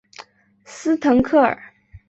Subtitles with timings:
[0.65, 1.55] 斯滕克尔。